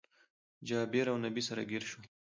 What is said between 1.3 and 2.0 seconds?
سره ګير